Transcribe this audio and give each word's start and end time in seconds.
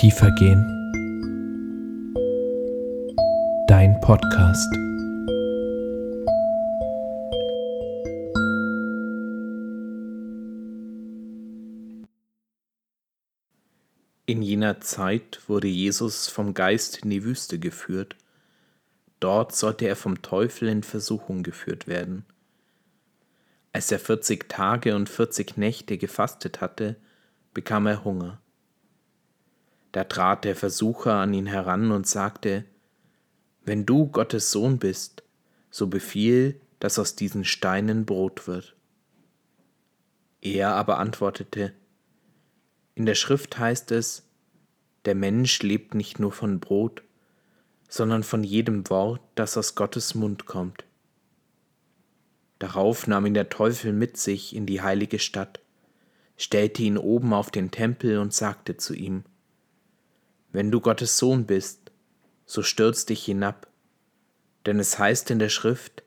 Tiefer 0.00 0.30
gehen. 0.30 0.64
Dein 3.66 4.00
Podcast. 4.00 4.72
In 14.24 14.40
jener 14.40 14.80
Zeit 14.80 15.42
wurde 15.48 15.68
Jesus 15.68 16.28
vom 16.28 16.54
Geist 16.54 17.04
in 17.04 17.10
die 17.10 17.22
Wüste 17.22 17.58
geführt. 17.58 18.16
Dort 19.18 19.54
sollte 19.54 19.86
er 19.86 19.96
vom 19.96 20.22
Teufel 20.22 20.70
in 20.70 20.82
Versuchung 20.82 21.42
geführt 21.42 21.86
werden. 21.86 22.24
Als 23.74 23.92
er 23.92 23.98
vierzig 23.98 24.48
Tage 24.48 24.96
und 24.96 25.10
vierzig 25.10 25.58
Nächte 25.58 25.98
gefastet 25.98 26.62
hatte, 26.62 26.96
bekam 27.52 27.86
er 27.86 28.02
Hunger. 28.02 28.40
Da 29.92 30.04
trat 30.04 30.44
der 30.44 30.54
Versucher 30.54 31.14
an 31.14 31.34
ihn 31.34 31.46
heran 31.46 31.90
und 31.90 32.06
sagte, 32.06 32.64
Wenn 33.64 33.86
du 33.86 34.06
Gottes 34.06 34.50
Sohn 34.50 34.78
bist, 34.78 35.22
so 35.70 35.86
befiehl, 35.86 36.60
dass 36.78 36.98
aus 36.98 37.16
diesen 37.16 37.44
Steinen 37.44 38.06
Brot 38.06 38.46
wird. 38.46 38.74
Er 40.40 40.74
aber 40.74 40.98
antwortete, 40.98 41.72
In 42.94 43.06
der 43.06 43.14
Schrift 43.14 43.58
heißt 43.58 43.92
es, 43.92 44.26
der 45.04 45.14
Mensch 45.14 45.62
lebt 45.62 45.94
nicht 45.94 46.18
nur 46.18 46.32
von 46.32 46.60
Brot, 46.60 47.02
sondern 47.88 48.22
von 48.22 48.44
jedem 48.44 48.88
Wort, 48.88 49.20
das 49.34 49.56
aus 49.56 49.74
Gottes 49.74 50.14
Mund 50.14 50.46
kommt. 50.46 50.84
Darauf 52.58 53.06
nahm 53.06 53.26
ihn 53.26 53.34
der 53.34 53.48
Teufel 53.48 53.92
mit 53.92 54.16
sich 54.16 54.54
in 54.54 54.66
die 54.66 54.82
heilige 54.82 55.18
Stadt, 55.18 55.60
stellte 56.36 56.82
ihn 56.82 56.98
oben 56.98 57.32
auf 57.32 57.50
den 57.50 57.70
Tempel 57.70 58.18
und 58.18 58.32
sagte 58.32 58.76
zu 58.76 58.94
ihm, 58.94 59.24
Wenn 60.52 60.70
du 60.70 60.80
Gottes 60.80 61.18
Sohn 61.18 61.46
bist, 61.46 61.92
so 62.46 62.62
stürz 62.62 63.06
dich 63.06 63.24
hinab, 63.24 63.68
denn 64.66 64.80
es 64.80 64.98
heißt 64.98 65.30
in 65.30 65.38
der 65.38 65.48
Schrift, 65.48 66.02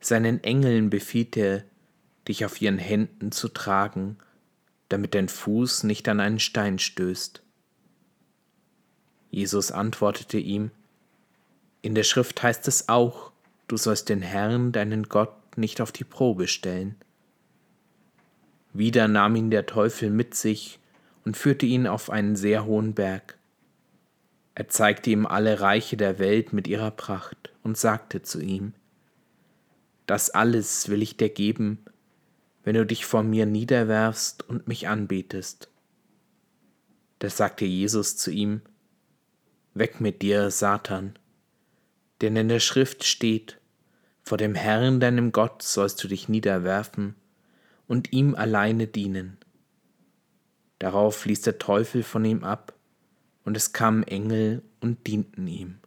seinen 0.00 0.42
Engeln 0.42 0.90
befiehlt 0.90 1.36
er, 1.36 1.64
dich 2.26 2.44
auf 2.44 2.60
ihren 2.60 2.78
Händen 2.78 3.32
zu 3.32 3.48
tragen, 3.48 4.16
damit 4.88 5.14
dein 5.14 5.28
Fuß 5.28 5.84
nicht 5.84 6.08
an 6.08 6.20
einen 6.20 6.40
Stein 6.40 6.78
stößt. 6.78 7.42
Jesus 9.30 9.72
antwortete 9.72 10.38
ihm, 10.38 10.70
In 11.82 11.94
der 11.94 12.04
Schrift 12.04 12.42
heißt 12.42 12.68
es 12.68 12.88
auch, 12.88 13.32
du 13.68 13.76
sollst 13.76 14.08
den 14.08 14.22
Herrn, 14.22 14.72
deinen 14.72 15.04
Gott, 15.04 15.56
nicht 15.56 15.80
auf 15.80 15.92
die 15.92 16.04
Probe 16.04 16.48
stellen. 16.48 16.96
Wieder 18.72 19.08
nahm 19.08 19.36
ihn 19.36 19.50
der 19.50 19.66
Teufel 19.66 20.10
mit 20.10 20.34
sich 20.34 20.78
und 21.24 21.36
führte 21.36 21.66
ihn 21.66 21.86
auf 21.86 22.10
einen 22.10 22.36
sehr 22.36 22.64
hohen 22.64 22.94
Berg. 22.94 23.38
Er 24.54 24.68
zeigte 24.68 25.10
ihm 25.10 25.26
alle 25.26 25.60
Reiche 25.60 25.96
der 25.96 26.18
Welt 26.18 26.52
mit 26.52 26.68
ihrer 26.68 26.90
Pracht 26.90 27.52
und 27.62 27.76
sagte 27.76 28.22
zu 28.22 28.40
ihm, 28.40 28.74
Das 30.06 30.30
alles 30.30 30.88
will 30.88 31.02
ich 31.02 31.16
dir 31.16 31.28
geben, 31.28 31.84
wenn 32.62 32.74
du 32.74 32.86
dich 32.86 33.04
vor 33.04 33.22
mir 33.22 33.46
niederwerfst 33.46 34.48
und 34.48 34.68
mich 34.68 34.88
anbetest. 34.88 35.70
Da 37.18 37.28
sagte 37.28 37.64
Jesus 37.64 38.16
zu 38.16 38.30
ihm, 38.30 38.62
Weg 39.74 40.00
mit 40.00 40.22
dir, 40.22 40.50
Satan, 40.50 41.18
denn 42.20 42.36
in 42.36 42.48
der 42.48 42.60
Schrift 42.60 43.02
steht, 43.04 43.58
vor 44.22 44.38
dem 44.38 44.54
Herrn 44.54 45.00
deinem 45.00 45.32
Gott 45.32 45.62
sollst 45.62 46.02
du 46.02 46.08
dich 46.08 46.28
niederwerfen 46.28 47.16
und 47.88 48.12
ihm 48.12 48.34
alleine 48.34 48.86
dienen. 48.86 49.36
Darauf 50.78 51.26
ließ 51.26 51.42
der 51.42 51.58
Teufel 51.58 52.02
von 52.02 52.24
ihm 52.24 52.44
ab, 52.44 52.73
und 53.44 53.56
es 53.56 53.72
kamen 53.72 54.02
Engel 54.02 54.62
und 54.80 55.06
dienten 55.06 55.46
ihm. 55.46 55.78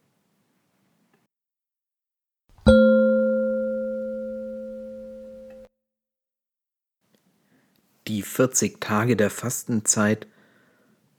Die 8.07 8.21
40 8.21 8.79
Tage 8.79 9.17
der 9.17 9.29
Fastenzeit 9.29 10.27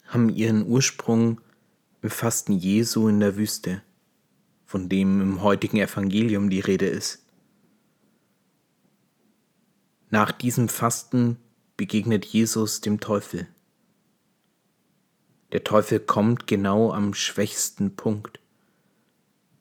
haben 0.07 0.31
ihren 0.31 0.67
Ursprung 0.67 1.41
im 2.01 2.11
Fasten 2.11 2.53
Jesu 2.55 3.09
in 3.09 3.21
der 3.21 3.37
Wüste 3.37 3.83
von 4.69 4.91
dem 4.91 5.23
im 5.23 5.43
heutigen 5.43 5.79
Evangelium 5.79 6.51
die 6.51 6.61
Rede 6.61 6.87
ist. 6.87 7.25
Nach 10.11 10.31
diesem 10.31 10.69
Fasten 10.69 11.39
begegnet 11.79 12.27
Jesus 12.27 12.83
dem 12.83 13.01
Teufel. 13.01 13.49
Der 15.53 15.65
Teufel 15.65 16.01
kommt 16.01 16.47
genau 16.47 16.93
am 16.93 17.15
schwächsten 17.15 17.97
Punkt, 17.97 18.39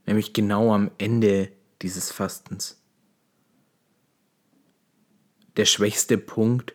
nämlich 0.05 0.33
genau 0.33 0.73
am 0.73 0.91
Ende 0.97 1.51
dieses 1.81 2.11
Fastens. 2.11 2.81
Der 5.55 5.65
schwächste 5.65 6.17
Punkt, 6.17 6.73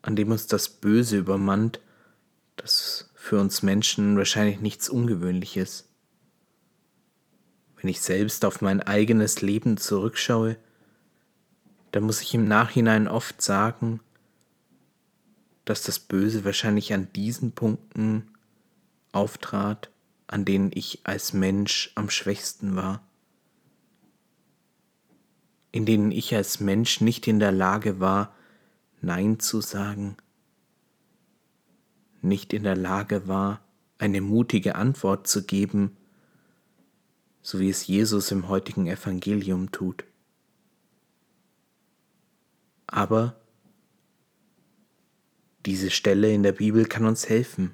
an 0.00 0.16
dem 0.16 0.30
uns 0.30 0.46
das 0.46 0.68
Böse 0.68 1.18
übermannt, 1.18 1.80
das 2.56 3.10
für 3.14 3.38
uns 3.38 3.62
Menschen 3.62 4.16
wahrscheinlich 4.16 4.60
nichts 4.60 4.88
Ungewöhnliches. 4.88 5.88
Wenn 7.76 7.90
ich 7.90 8.00
selbst 8.00 8.44
auf 8.44 8.60
mein 8.60 8.80
eigenes 8.80 9.42
Leben 9.42 9.76
zurückschaue, 9.76 10.56
dann 11.90 12.04
muss 12.04 12.22
ich 12.22 12.34
im 12.34 12.48
Nachhinein 12.48 13.08
oft 13.08 13.42
sagen, 13.42 14.00
dass 15.64 15.82
das 15.82 15.98
Böse 15.98 16.44
wahrscheinlich 16.44 16.92
an 16.92 17.12
diesen 17.12 17.52
Punkten 17.52 18.28
auftrat, 19.12 19.90
an 20.26 20.44
denen 20.44 20.70
ich 20.74 21.00
als 21.04 21.32
Mensch 21.32 21.92
am 21.94 22.10
schwächsten 22.10 22.74
war, 22.74 23.02
in 25.70 25.86
denen 25.86 26.10
ich 26.10 26.34
als 26.34 26.60
Mensch 26.60 27.00
nicht 27.00 27.26
in 27.26 27.38
der 27.38 27.52
Lage 27.52 28.00
war, 28.00 28.34
Nein 29.00 29.40
zu 29.40 29.60
sagen, 29.60 30.16
nicht 32.20 32.52
in 32.52 32.62
der 32.62 32.76
Lage 32.76 33.26
war, 33.26 33.60
eine 33.98 34.20
mutige 34.20 34.76
Antwort 34.76 35.26
zu 35.26 35.44
geben, 35.44 35.96
so 37.40 37.58
wie 37.58 37.68
es 37.68 37.86
Jesus 37.86 38.30
im 38.30 38.48
heutigen 38.48 38.86
Evangelium 38.86 39.72
tut. 39.72 40.04
Aber 42.86 43.41
diese 45.66 45.90
Stelle 45.90 46.32
in 46.32 46.42
der 46.42 46.52
Bibel 46.52 46.86
kann 46.86 47.04
uns 47.04 47.28
helfen. 47.28 47.72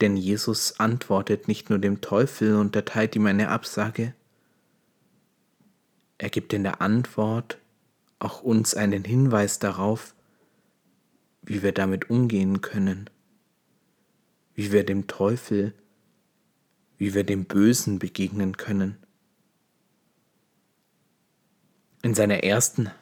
Denn 0.00 0.16
Jesus 0.16 0.80
antwortet 0.80 1.48
nicht 1.48 1.70
nur 1.70 1.78
dem 1.78 2.00
Teufel 2.00 2.56
und 2.56 2.74
erteilt 2.74 3.14
ihm 3.16 3.26
eine 3.26 3.48
Absage, 3.48 4.14
er 6.18 6.30
gibt 6.30 6.52
in 6.52 6.62
der 6.62 6.80
Antwort 6.80 7.58
auch 8.20 8.42
uns 8.42 8.74
einen 8.74 9.02
Hinweis 9.02 9.58
darauf, 9.58 10.14
wie 11.42 11.64
wir 11.64 11.72
damit 11.72 12.10
umgehen 12.10 12.60
können, 12.60 13.10
wie 14.54 14.70
wir 14.70 14.84
dem 14.84 15.08
Teufel 15.08 15.74
wie 17.02 17.14
wir 17.14 17.24
dem 17.24 17.46
Bösen 17.46 17.98
begegnen 17.98 18.56
können. 18.56 18.96
In 22.00 22.14
seiner 22.14 22.44
ersten 22.44 22.92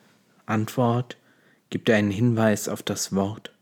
Antwort 0.46 1.18
gibt 1.70 1.88
er 1.88 1.96
einen 1.96 2.10
Hinweis 2.10 2.68
auf 2.68 2.82
das 2.82 3.14
Wort. 3.14 3.52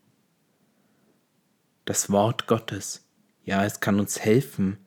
Das 1.85 2.11
Wort 2.11 2.47
Gottes, 2.47 3.07
ja, 3.45 3.65
es 3.65 3.81
kann 3.81 4.01
uns 4.01 4.21
helfen, 4.21 4.79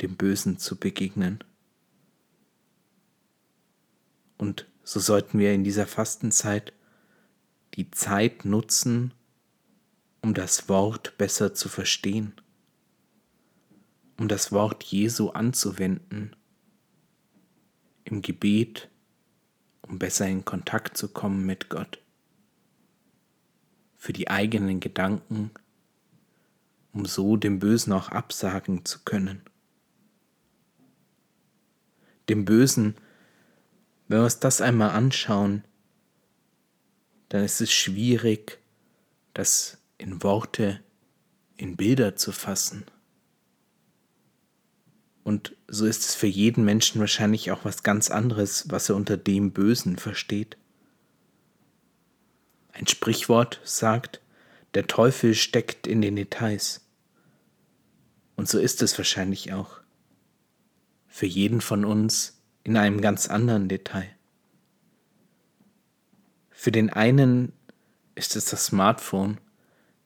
dem 0.00 0.16
Bösen 0.16 0.58
zu 0.58 0.76
begegnen. 0.76 1.44
Und 4.38 4.66
so 4.82 4.98
sollten 4.98 5.38
wir 5.38 5.52
in 5.52 5.64
dieser 5.64 5.86
Fastenzeit 5.86 6.72
die 7.74 7.90
Zeit 7.90 8.44
nutzen, 8.44 9.12
um 10.22 10.34
das 10.34 10.68
Wort 10.68 11.16
besser 11.18 11.54
zu 11.54 11.68
verstehen 11.68 12.40
um 14.20 14.28
das 14.28 14.52
Wort 14.52 14.84
Jesu 14.84 15.30
anzuwenden 15.30 16.36
im 18.04 18.20
Gebet, 18.20 18.90
um 19.80 19.98
besser 19.98 20.28
in 20.28 20.44
Kontakt 20.44 20.98
zu 20.98 21.08
kommen 21.08 21.46
mit 21.46 21.70
Gott, 21.70 21.99
für 24.00 24.14
die 24.14 24.30
eigenen 24.30 24.80
Gedanken, 24.80 25.50
um 26.94 27.04
so 27.04 27.36
dem 27.36 27.58
Bösen 27.58 27.92
auch 27.92 28.08
absagen 28.08 28.86
zu 28.86 29.00
können. 29.04 29.42
Dem 32.30 32.46
Bösen, 32.46 32.96
wenn 34.08 34.20
wir 34.20 34.24
uns 34.24 34.40
das 34.40 34.62
einmal 34.62 34.90
anschauen, 34.92 35.64
dann 37.28 37.44
ist 37.44 37.60
es 37.60 37.70
schwierig, 37.70 38.58
das 39.34 39.76
in 39.98 40.22
Worte, 40.22 40.80
in 41.58 41.76
Bilder 41.76 42.16
zu 42.16 42.32
fassen. 42.32 42.86
Und 45.24 45.54
so 45.68 45.84
ist 45.84 46.06
es 46.06 46.14
für 46.14 46.26
jeden 46.26 46.64
Menschen 46.64 47.00
wahrscheinlich 47.00 47.50
auch 47.50 47.66
was 47.66 47.82
ganz 47.82 48.10
anderes, 48.10 48.70
was 48.70 48.88
er 48.88 48.96
unter 48.96 49.18
dem 49.18 49.52
Bösen 49.52 49.98
versteht. 49.98 50.56
Ein 52.72 52.86
Sprichwort 52.86 53.60
sagt, 53.64 54.20
Der 54.74 54.86
Teufel 54.86 55.34
steckt 55.34 55.86
in 55.86 56.00
den 56.00 56.16
Details. 56.16 56.80
Und 58.36 58.48
so 58.48 58.58
ist 58.58 58.82
es 58.82 58.96
wahrscheinlich 58.96 59.52
auch. 59.52 59.80
Für 61.08 61.26
jeden 61.26 61.60
von 61.60 61.84
uns 61.84 62.40
in 62.62 62.76
einem 62.76 63.00
ganz 63.00 63.26
anderen 63.28 63.68
Detail. 63.68 64.08
Für 66.50 66.70
den 66.70 66.90
einen 66.90 67.52
ist 68.14 68.36
es 68.36 68.46
das 68.46 68.66
Smartphone, 68.66 69.38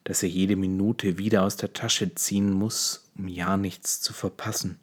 das 0.05 0.23
er 0.23 0.29
jede 0.29 0.55
Minute 0.55 1.17
wieder 1.17 1.43
aus 1.43 1.57
der 1.57 1.73
Tasche 1.73 2.15
ziehen 2.15 2.51
muss, 2.51 3.11
um 3.17 3.27
ja 3.27 3.57
nichts 3.57 4.01
zu 4.01 4.13
verpassen. 4.13 4.79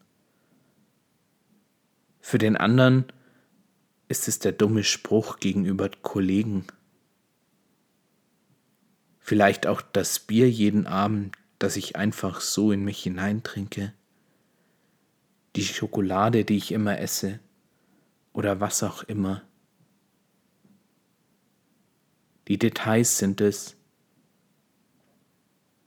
Für 2.20 2.38
den 2.38 2.56
anderen 2.56 3.06
ist 4.08 4.28
es 4.28 4.38
der 4.38 4.52
dumme 4.52 4.84
Spruch 4.84 5.38
gegenüber 5.38 5.90
Kollegen. 6.02 6.66
Vielleicht 9.22 9.66
auch 9.68 9.80
das 9.80 10.18
Bier 10.18 10.50
jeden 10.50 10.86
Abend, 10.86 11.36
das 11.60 11.76
ich 11.76 11.94
einfach 11.94 12.40
so 12.40 12.72
in 12.72 12.84
mich 12.84 13.02
hineintrinke. 13.04 13.92
Die 15.54 15.64
Schokolade, 15.64 16.44
die 16.44 16.56
ich 16.56 16.72
immer 16.72 16.98
esse. 16.98 17.38
Oder 18.32 18.60
was 18.60 18.82
auch 18.82 19.04
immer. 19.04 19.42
Die 22.48 22.58
Details 22.58 23.18
sind 23.18 23.40
es, 23.40 23.76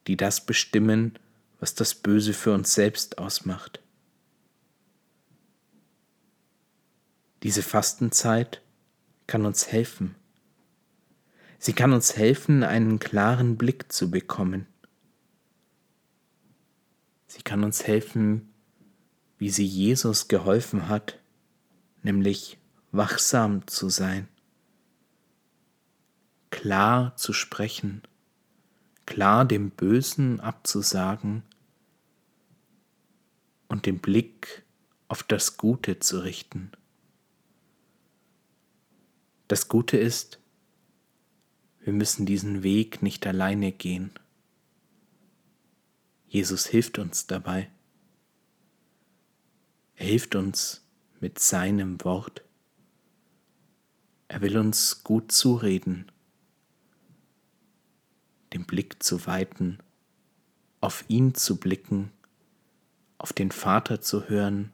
die 0.08 0.16
das 0.16 0.46
bestimmen, 0.46 1.20
was 1.60 1.76
das 1.76 1.94
Böse 1.94 2.34
für 2.34 2.54
uns 2.54 2.74
selbst 2.74 3.18
ausmacht. 3.18 3.82
Diese 7.44 7.64
Fastenzeit 7.64 8.62
kann 9.28 9.46
uns 9.46 9.68
helfen. 9.68 10.16
Sie 11.66 11.74
kann 11.74 11.94
uns 11.94 12.16
helfen, 12.16 12.62
einen 12.62 13.00
klaren 13.00 13.58
Blick 13.58 13.92
zu 13.92 14.12
bekommen. 14.12 14.68
Sie 17.26 17.42
kann 17.42 17.64
uns 17.64 17.88
helfen, 17.88 18.54
wie 19.40 19.50
sie 19.50 19.66
Jesus 19.66 20.28
geholfen 20.28 20.90
hat, 20.90 21.18
nämlich 22.04 22.60
wachsam 22.92 23.66
zu 23.66 23.90
sein, 23.90 24.28
klar 26.52 27.16
zu 27.16 27.34
sprechen, 27.34 28.04
klar 29.08 29.44
dem 29.44 29.72
Bösen 29.72 30.40
abzusagen 30.42 31.42
und 33.70 33.88
den 33.88 33.98
Blick 33.98 34.62
auf 35.08 35.24
das 35.24 35.58
Gute 35.58 35.98
zu 35.98 36.20
richten. 36.20 36.70
Das 39.48 39.68
Gute 39.68 39.98
ist, 39.98 40.40
wir 41.86 41.94
müssen 41.94 42.26
diesen 42.26 42.64
Weg 42.64 43.04
nicht 43.04 43.28
alleine 43.28 43.72
gehen. 43.72 44.10
Jesus 46.28 46.66
hilft 46.66 46.98
uns 46.98 47.28
dabei. 47.28 47.70
Er 49.94 50.08
hilft 50.08 50.34
uns 50.34 50.84
mit 51.20 51.38
seinem 51.38 52.04
Wort. 52.04 52.44
Er 54.28 54.42
will 54.42 54.58
uns 54.58 55.04
gut 55.04 55.32
zureden, 55.32 56.12
den 58.52 58.66
Blick 58.66 59.04
zu 59.04 59.28
weiten, 59.28 59.78
auf 60.82 61.06
ihn 61.08 61.36
zu 61.36 61.58
blicken, 61.58 62.12
auf 63.20 63.32
den 63.32 63.52
Vater 63.52 64.02
zu 64.02 64.28
hören, 64.28 64.72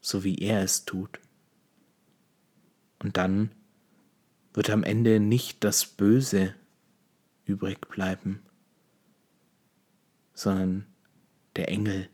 so 0.00 0.24
wie 0.24 0.38
er 0.38 0.62
es 0.62 0.86
tut. 0.86 1.20
Und 3.00 3.18
dann 3.18 3.50
wird 4.54 4.70
am 4.70 4.84
Ende 4.84 5.20
nicht 5.20 5.62
das 5.64 5.84
Böse 5.84 6.54
übrig 7.44 7.88
bleiben, 7.88 8.42
sondern 10.32 10.86
der 11.56 11.68
Engel, 11.68 12.08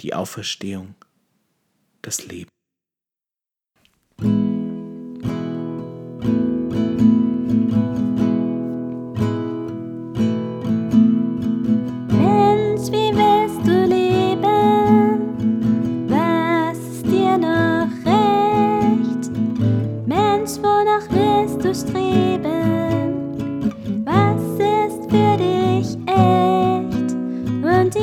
die 0.00 0.14
Auferstehung, 0.14 0.94
das 2.00 2.24
Leben. 2.26 2.53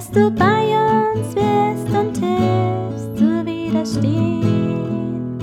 dass 0.00 0.10
du 0.12 0.30
bei 0.30 0.64
uns 1.12 1.34
bist 1.34 1.94
und 1.94 2.16
hilfst 2.16 3.18
zu 3.18 3.44
widerstehen. 3.44 5.36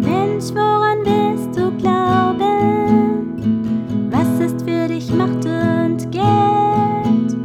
Mensch, 0.00 0.54
woran 0.54 1.04
willst 1.04 1.54
du 1.54 1.70
glauben? 1.76 3.36
Was 4.10 4.40
ist 4.40 4.62
für 4.62 4.88
dich 4.88 5.12
Macht 5.12 5.44
und 5.44 6.10
Geld? 6.10 7.36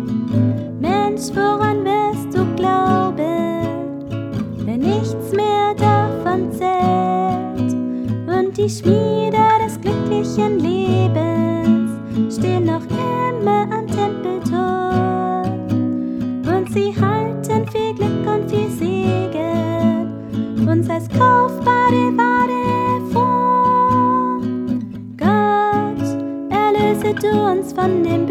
Mensch, 0.79 1.29
woran 1.33 1.83
willst 1.83 2.33
du 2.37 2.45
glauben, 2.55 4.05
wenn 4.65 4.79
nichts 4.79 5.33
mehr 5.33 5.73
davon 5.75 6.53
zählt 6.53 7.73
und 8.29 8.57
die 8.57 8.69
Schmiede 8.69 9.14
glücklichen 10.35 10.59
Lebens 10.59 12.35
stehen 12.35 12.65
noch 12.65 12.83
immer 12.89 13.67
am 13.71 13.87
Tempeltor 13.87 15.43
und 16.53 16.69
sie 16.71 16.93
halten 16.99 17.67
viel 17.69 17.93
Glück 17.93 18.27
und 18.27 18.49
viel 18.49 18.69
Segen 18.69 20.11
uns 20.67 20.89
als 20.89 21.07
kaufbare 21.09 22.11
Ware 22.17 23.01
vor. 23.11 24.41
Gott, 25.17 26.03
erlöse 26.51 27.13
du 27.15 27.51
uns 27.51 27.71
von 27.71 28.03
dem 28.03 28.24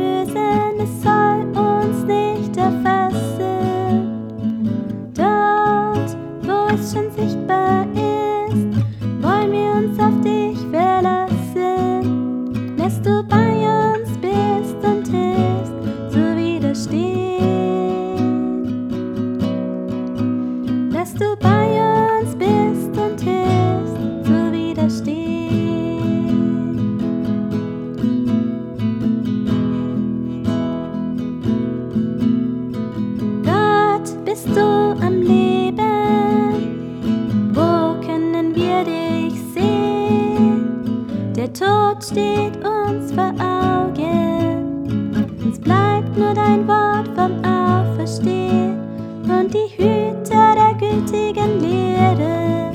soll 38.84 38.92
dich 38.92 39.40
sehen. 39.52 41.06
Der 41.36 41.52
Tod 41.52 42.02
steht 42.04 42.56
uns 42.56 43.12
vor 43.12 43.32
Augen. 43.38 45.12
Uns 45.44 45.58
bleibt 45.58 46.16
nur 46.16 46.34
dein 46.34 46.66
Wort 46.66 47.08
vom 47.14 47.44
Auferstehen. 47.44 48.78
Und 49.24 49.52
die 49.52 49.70
Hüter 49.76 50.54
der 50.54 50.74
gültigen 50.78 51.60
Lehre 51.60 52.72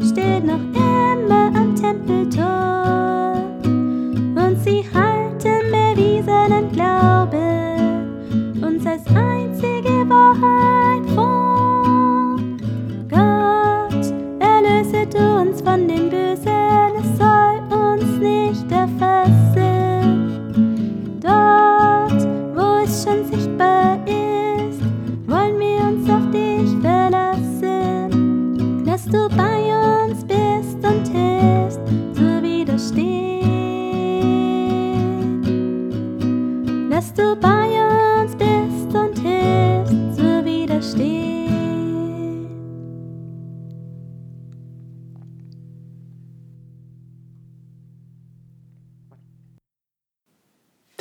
steht 0.00 0.44
noch 0.44 0.60
immer 0.74 1.50
am 1.54 1.74
Tempeltor. 1.74 3.34
Und 3.64 4.58
sie 4.64 4.84
halten 4.94 5.70
bewiesenen 5.70 6.70
Glauben 6.72 8.62
uns 8.62 8.86
als 8.86 9.06
ein 9.14 9.41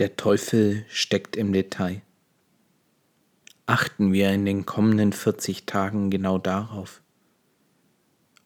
Der 0.01 0.15
Teufel 0.15 0.83
steckt 0.89 1.35
im 1.35 1.53
Detail. 1.53 2.01
Achten 3.67 4.13
wir 4.13 4.31
in 4.31 4.45
den 4.45 4.65
kommenden 4.65 5.13
40 5.13 5.67
Tagen 5.67 6.09
genau 6.09 6.39
darauf, 6.39 7.03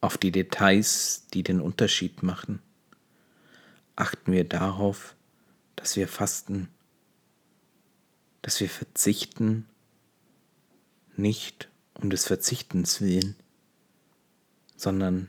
auf 0.02 0.18
die 0.18 0.32
Details, 0.32 1.28
die 1.32 1.42
den 1.42 1.62
Unterschied 1.62 2.22
machen. 2.22 2.60
Achten 3.94 4.32
wir 4.32 4.44
darauf, 4.44 5.16
dass 5.76 5.96
wir 5.96 6.08
fasten, 6.08 6.68
dass 8.42 8.60
wir 8.60 8.68
verzichten, 8.68 9.66
nicht 11.16 11.70
um 11.94 12.10
des 12.10 12.26
Verzichtens 12.26 13.00
willen, 13.00 13.34
sondern 14.76 15.28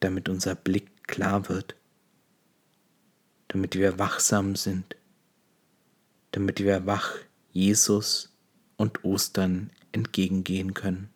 damit 0.00 0.28
unser 0.28 0.56
Blick 0.56 1.06
klar 1.06 1.48
wird, 1.48 1.76
damit 3.46 3.76
wir 3.76 4.00
wachsam 4.00 4.56
sind 4.56 4.96
damit 6.32 6.60
wir 6.60 6.86
wach 6.86 7.14
Jesus 7.52 8.36
und 8.76 9.04
Ostern 9.04 9.70
entgegengehen 9.92 10.74
können. 10.74 11.10